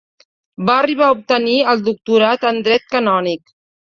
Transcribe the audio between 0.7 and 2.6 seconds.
arribar a obtenir el doctorat